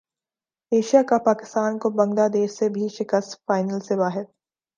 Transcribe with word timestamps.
Asia 0.71 1.01
cup 1.03 1.21
Pakistan 1.25 1.77
کو 1.77 1.89
بنگلہ 1.89 2.27
دیش 2.33 2.51
سے 2.51 2.69
بھی 2.69 2.87
شکست 2.97 3.39
فائنل 3.45 3.79
سے 3.79 3.95
باہر 3.97 4.23